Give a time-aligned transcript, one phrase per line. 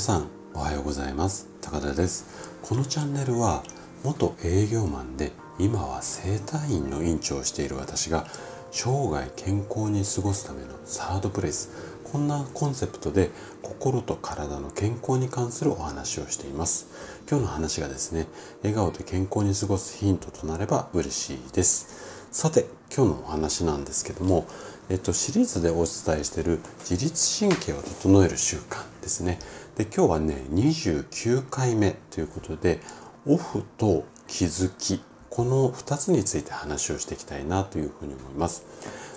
[0.00, 1.46] さんおはようございます。
[1.60, 2.24] 高田です。
[2.62, 3.62] このチャンネルは
[4.02, 8.26] 元営業マンで今は整体院の院長をしている私が
[8.70, 11.68] 生涯健康に過ごすためのサードプレイス。
[12.10, 13.28] こんなコンセプトで
[13.60, 16.86] 心と体の健康に関するお話をしています。
[17.28, 18.26] 今日の話がですね
[18.62, 22.26] 笑顔で健康に過ごすヒントとなれば嬉しいです。
[22.32, 24.46] さて今日のお話なんですけども
[24.90, 29.38] えっと、シリーズでお伝えしている自律神経を整える習慣ですね。
[29.80, 32.80] で今日はね29回目ということで
[33.24, 38.66] オフと気づきこの2つについて話をしていきたいなというふうに思います。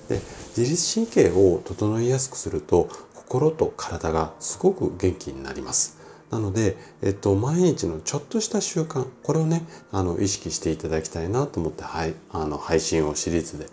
[0.08, 0.22] で
[0.56, 5.98] 自律神経を整いやすくすると心と体がすごく元気になります。
[6.32, 13.68] なので、えっと、毎日のちょっとした習慣、これをね、あの、意識していただきたいなと思って、はい、あの、配信をシリーズで、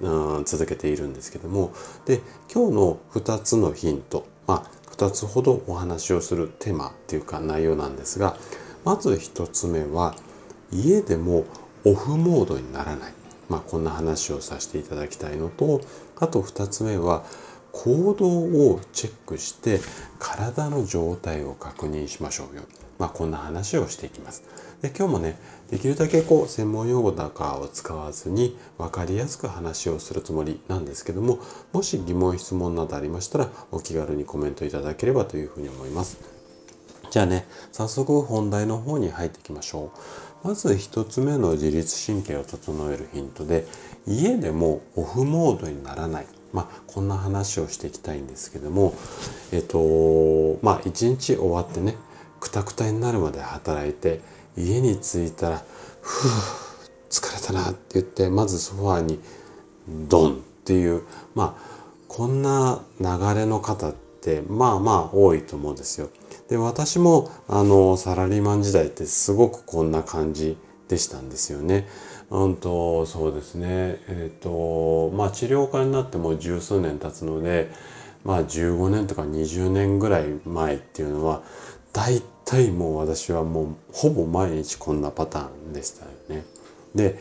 [0.00, 1.74] うん、続けているんですけども、
[2.06, 8.36] で、今日の2つのヒント、まあ、2つほどお話をするテーマっていうか内容なんですが、
[8.84, 10.14] まず1つ目は、
[10.72, 11.44] 家でも
[11.84, 13.12] オフモードにならない。
[13.48, 15.80] まあ、こんな話をさせていただきたいのと、
[16.16, 17.24] あと2つ目は、
[17.76, 19.80] 行動をチェックして
[20.18, 22.62] 体の状態を確認しましょうよ。
[22.98, 24.44] まあ、こんな話をしていきます。
[24.80, 25.38] で今日もね
[25.70, 31.38] できるだけこう専門用語なんかを使わずに分かりやすく話をするつもりなんですけども
[31.72, 36.18] もし疑問質問などありましたらお気軽にコメントいただければというふうに思います。
[37.10, 39.92] じゃあね早速本題の方に入っていきましょ
[40.44, 40.48] う。
[40.48, 43.66] まず1つ目の自律神経を整えるヒントで
[44.06, 48.94] 家でもオフモードにならないまあ、こんな話をしていきたいんですけども、
[49.52, 51.96] えっと、まあ、一日終わってね、
[52.40, 54.20] くたくたになるまで働いて、
[54.56, 55.64] 家に着いたら、
[56.00, 59.20] ふぅ、疲れたなって言って、まずソファーに
[60.08, 61.02] ドンっていう、
[61.34, 61.76] まあ、
[62.08, 66.08] こんな流れの方って、まあまあ多いと思うんですよ。
[66.48, 70.56] で、私も、あの、サラリーマン時代ってすごくこんな感じ
[70.88, 71.86] でしたんですよね。
[72.30, 74.00] うんと、そうですね。
[74.08, 77.70] えっ、ー、と、まあ治療家になっても十数年経つので、
[78.24, 81.42] まあ15年とか20年ぐらい前っていうのは、
[81.92, 86.44] 大体もう私はもうほぼ毎日こんなパターンでしたよね。
[86.94, 87.18] で、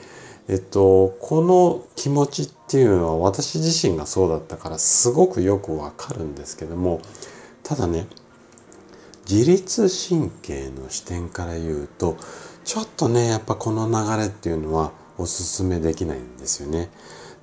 [0.47, 7.01] えっと、この気持ちっていうのは私自身がそうだったからすごくよくわかるんですけども、
[7.63, 8.07] ただね、
[9.29, 12.17] 自律神経の視点から言うと、
[12.65, 16.89] ちょっとね、やっぱこの流れっていうのはおすすめできないんですよね。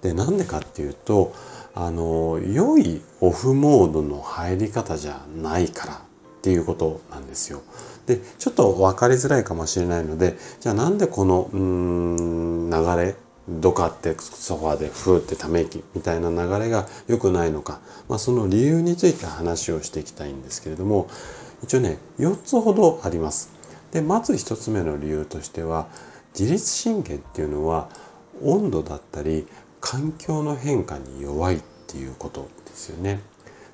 [0.02, 1.32] で、なんでかっていうと、
[1.74, 5.98] あの、良いオフモードの入り方じゃないからっ
[6.42, 7.62] ていうことなんですよ。
[8.06, 13.14] で、ちょっと分かりづらいかもしれないので、じゃあなんでこの、うん、流れ、
[13.48, 21.08] ドカってソファーでふーってため息みたいな流れが良くないのか、まあ、その理由について話をしていきたいんですけれども、
[21.62, 23.51] 一応ね、4つほどあります。
[23.92, 25.86] でまず1つ目の理由としては
[26.38, 27.88] 自律神経っていうのは
[28.42, 29.46] 温度だったり
[29.80, 33.20] 環境の変化に弱いっていうことですよね。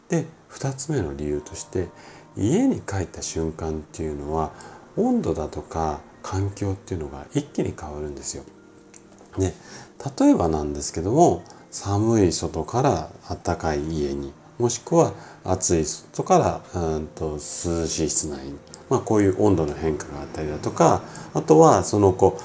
[0.08, 1.88] で2つ目の理由として
[2.36, 4.52] 家に帰った瞬間っていうのは
[4.96, 8.44] 温度だとか環境っていうのが一気に変わるんですよ。
[9.38, 9.54] で
[10.20, 13.10] 例えばなんですけども寒い外から
[13.44, 15.12] 暖かい家にもしくは
[15.44, 16.38] 暑い外か
[16.74, 17.38] らうんと涼
[17.86, 18.58] しい室内に
[18.90, 21.02] まあ、こういう温度の変化があったりだとか
[21.34, 22.40] あとはそのこ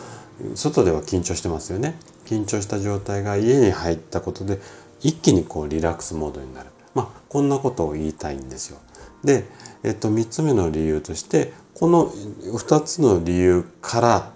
[0.54, 1.96] う外では緊張してますよね
[2.26, 4.60] 緊張した状態が家に入ったことで
[5.02, 8.80] 一気にこうリラックスモードになるまあこんなことを言いたいんですよ。
[9.24, 9.46] で、
[9.84, 14.32] えっと、3つ目の理由としてこの2つの理由から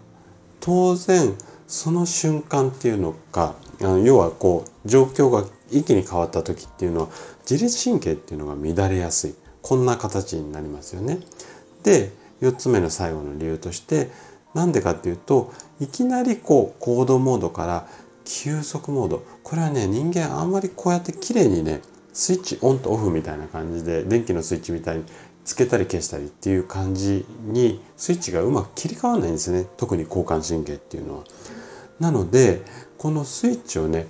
[0.59, 1.35] 当然
[1.67, 3.55] その瞬間っていうのが
[4.03, 7.07] 要はこう状況が一気に変わった時っていうのは
[7.49, 11.19] 自律神経っていうのが乱れやすいこんな形になりますよね。
[11.87, 12.11] で
[12.41, 14.09] 4つ目の最後の理由として
[14.53, 17.87] なんでかっていうといきなりこうコードモードから
[18.25, 21.79] 急速モードこれはね人間あんまりこうやって綺麗にね
[22.11, 25.05] スイッチオンとオフみたいな感じで電気のスイッチみたいに
[25.45, 31.23] つけたり消したりっていう感じにスイッチがうまく切り替わらないんですね特に交感神経っていうのは。
[32.01, 32.63] なので
[32.97, 34.07] このスイッチをね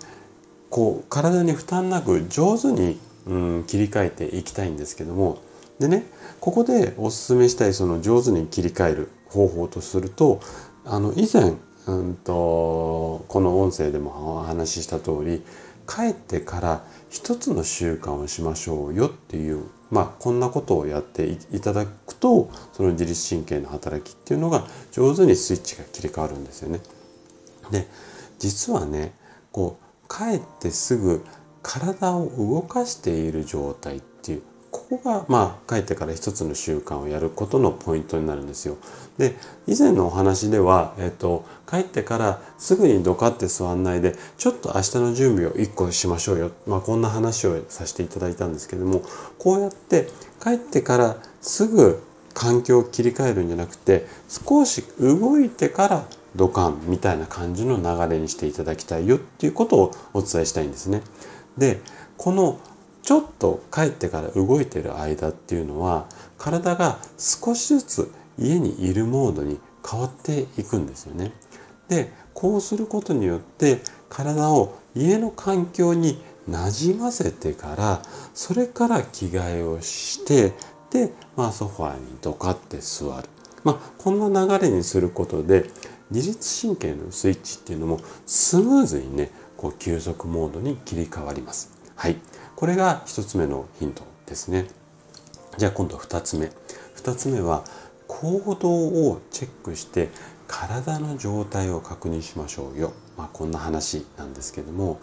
[0.71, 5.37] こう体に負担なく上手に、うん、切り替えていきたいんですけども
[5.79, 6.05] でね
[6.39, 10.39] ここでおすすめしたいその上手に切り替える方法とすると
[10.85, 11.53] あの以前、
[11.87, 15.43] うんと、この音声でもお話しした通り
[15.87, 26.81] 帰ってから一つの習慣をしましょうよっていうまあこんなことをやっていただくとその自律神経の働きっていうのが上手にスイッチが切り替わるんですよね。
[27.71, 27.87] で
[28.39, 29.13] 実はね
[29.51, 31.23] こう帰ってすぐ
[31.63, 34.41] 体を動かしている状態っていう
[34.89, 38.77] ここがまあ帰ってから一つの習慣をやることのポイントになるんですよ。
[39.17, 39.35] で
[39.67, 49.01] 以前のお話では、えっと、帰ってからすぐにドカって座んないでちょっと明日の準備を1個しましょうよ、まあ、こんな話をさせていただいたんですけども
[49.37, 50.07] こうやって
[50.41, 52.01] 帰ってからすぐ
[52.33, 56.05] 環境を切り替えるんじゃなくて少し動いてから
[56.35, 61.01] ドカンみたいな感じの流れにしていただきたいよっていうことをお伝えしたいんですね。
[61.57, 61.81] で
[62.15, 62.59] この
[63.07, 71.31] ちょっと帰ってから動いてる間っていうのは体が少しずつ家にいるモードに変わっていくんですよね。
[71.87, 78.01] でこうすることによって体を家の環境になじませてから
[78.33, 80.51] それから着替えをして
[80.91, 83.29] で、まあ、ソファーにドカって座る、
[83.63, 85.69] まあ、こんな流れにすることで
[86.11, 91.71] 自律神経のスイッチっていうのもスムーズにねこう休息モードに切り替わります。
[91.95, 92.17] はい。
[92.57, 94.65] これが1つ目のヒントですね。
[95.57, 96.51] じゃあ今度2つ目。
[96.95, 97.63] 2つ目は
[98.07, 98.71] 行動
[99.11, 100.09] をチェックして
[100.47, 102.93] 体の状態を確認しましょうよ。
[103.15, 104.99] まあこんな話なんですけども、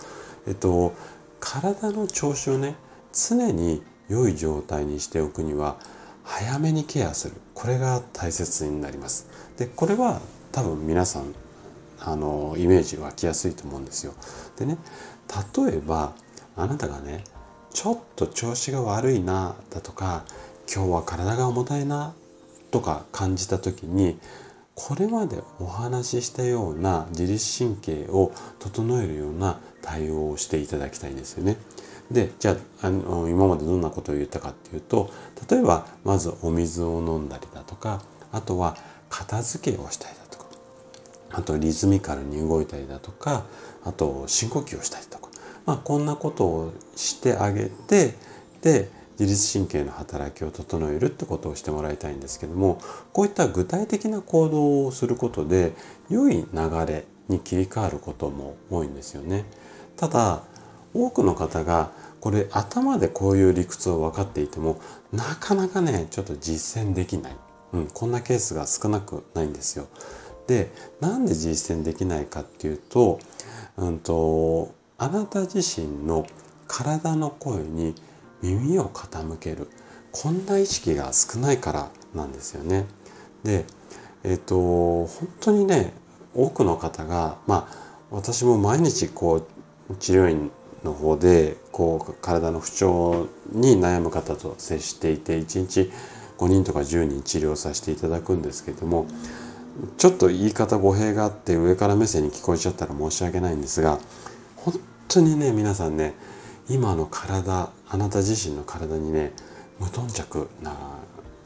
[0.49, 0.95] えっと、
[1.39, 2.75] 体の調子をね、
[3.13, 5.77] 常に良い状態にしておくには
[6.25, 7.35] 早めにケアする。
[7.55, 9.29] これが大切になります。
[9.57, 11.33] で、これは多分皆さん
[12.01, 14.13] あのイメージ湧きやすいと思うんですよ。
[14.57, 14.77] でね
[15.57, 16.15] 例えば
[16.57, 17.25] あなたがね
[17.75, 20.25] ちょっと調子が悪いなだとか
[20.73, 22.15] 今日は体が重たいな
[22.71, 24.19] とか感じた時に
[24.77, 31.57] これまでお話ししたような自律神経を整えるような対応をしていただきたいんですよね。
[32.13, 35.11] でじゃああの今までどんなことを言ったかっていうと
[35.51, 38.77] 例えばまずお水を飲んだりだとかあとは
[39.09, 40.47] 片付けをしたりだとか
[41.33, 43.45] あとリズミカルに動いたりだとか
[43.85, 45.24] あと深呼吸をしたりとか
[45.67, 48.15] まあ、こんなことをしてあげて
[48.63, 52.81] で自律神経の働きを整えるってことをしてもらいたいんですけども
[53.13, 55.73] こういった具体的な行動をすることで
[56.11, 59.45] 良い流れに切り替わることも多いんですよね。
[59.97, 60.43] ただ
[60.93, 61.91] 多くの方が
[62.21, 64.81] これ頭でこういう理屈を分かっていても
[65.13, 67.37] なかなかねちょっと実践できない、
[67.73, 69.87] うん、こんなケースが少なくないんですよ。
[70.47, 70.71] で
[71.01, 73.19] なんで実践できないかっていうと,、
[73.77, 76.27] うんとあなた自身の
[76.69, 77.95] 体の声に
[78.43, 79.69] 耳を傾ける
[80.13, 82.87] こんな意識が少ないからなんですよね。
[83.43, 83.65] で
[84.23, 85.09] えっ、と本
[85.41, 85.93] 当にね
[86.35, 89.47] 多くの方がまあ私も毎日こ
[89.91, 90.51] う治療院
[90.85, 95.91] の方でこう体の不調に悩む方と接していて1日
[96.39, 99.07] 5人とか10人治療させていただくんですけども
[99.99, 103.99] ちょっと言い方語弊があって上から目線に聞こえちゃったら申し訳ないんですが
[105.09, 106.15] 当にね皆さんね
[106.69, 109.33] 今の体あなた自身の体にね
[109.79, 110.75] 無頓着な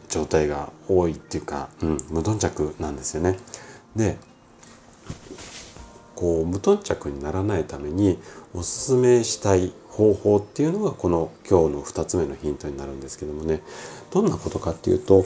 [0.09, 3.39] 状態が多いっていうか、うん、無頓着なんですよね。
[3.97, 4.17] で
[6.15, 8.19] こう無頓着にならないために
[8.53, 13.63] おすすめしたい方法っていうのがこの今日の2つ目のヒントになるんですけどもね
[14.11, 15.25] どんなことかっていうと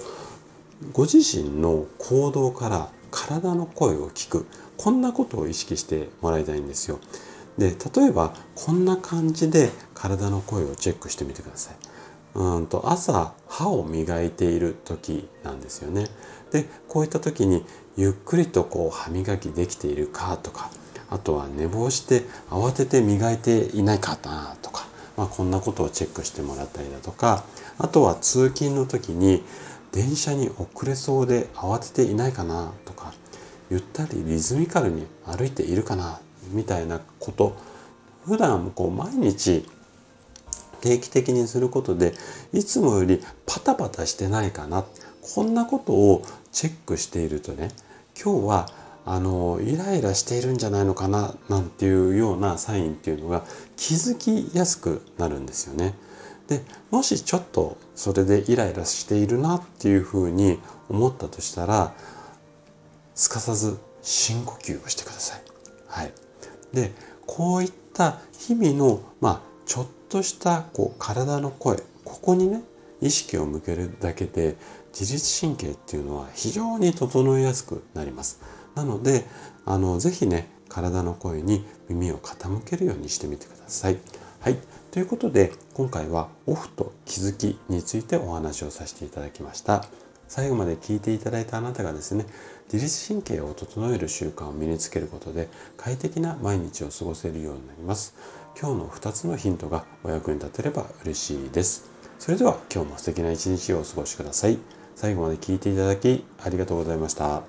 [0.92, 4.46] ご自身の行動から体の声を聞く
[4.76, 6.98] こんなことを意識してもらいたいんですよ。
[7.58, 11.76] で例えばこんな感じで体の声をチェックしてみてください。
[12.34, 16.06] うんと朝歯を磨いている時なんですよね。
[16.50, 17.64] でこういった時に
[17.96, 20.70] ゆっくりとこう歯磨きできているかとか
[21.10, 27.44] あとは寝坊して慌てて磨いていないかなとか、まあ、こんなことをチェックしてもらったりだとか
[27.78, 29.42] あとは通勤の時に
[29.92, 33.12] 電車に遅れそうで慌てていないかなとか
[33.70, 36.20] ゆったりリズミカルに歩いているかな
[36.52, 37.56] みたいなこと
[38.24, 39.66] 普段こう毎日
[40.80, 42.14] 定期的にすることで
[42.52, 44.84] いつもよりパタパタしてないかな
[45.34, 47.70] こんなことをチェックしているとね
[48.20, 48.68] 今日は
[49.04, 53.42] あのイライラしているんじゃないのかななんていうようなサインっていうのが
[53.76, 55.94] 気づきやすくなるんですよね。
[56.48, 61.94] でもしちょっとそれでイライラしているなっていうふうに思ったとしたら
[63.14, 65.42] すかさず深呼吸をしてください。
[65.88, 66.12] はい、
[66.72, 66.92] で
[67.26, 72.62] こういった日々の、まあ、ちょっとしたこう体の声ここにね
[73.00, 74.56] 意識を向けるだけで
[74.98, 78.40] 自律神経っていうのは非常に整いやすくなります。
[78.74, 79.24] なので
[79.64, 83.98] あのぜひね体の声に耳を傾けるようにしてみてください。
[84.40, 84.58] はい。
[84.90, 89.84] ということで今回はオフと気づきについてお話をさせていただきました。
[90.28, 92.26] 最後まで聞いていただいたあなたがですね
[92.70, 98.14] 自律神経を整える習慣を身につけることで快適な毎日を過ごせるようになります
[98.60, 101.92] 今日の2つのヒントがお役に立てれば嬉しいです
[102.22, 104.56] それでは今日も素敵な一日をお過ごしください。
[104.94, 107.42] 最後まで聞いていただきありがとうございました。